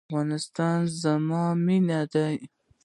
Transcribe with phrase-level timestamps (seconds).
[0.09, 2.25] افغانستان زما مینه ده